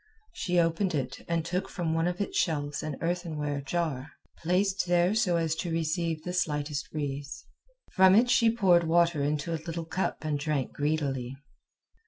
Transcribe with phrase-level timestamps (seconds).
[0.33, 5.13] She opened it and took from one of its shelves an earthenware jar, placed there
[5.13, 7.45] so as to receive the slightest breeze.
[7.91, 11.37] From it she poured water into a little cup and drank greedily.